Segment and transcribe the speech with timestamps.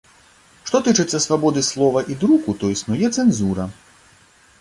[0.69, 3.67] Што тычыцца свабоды слова і друку, то існуе цэнзура.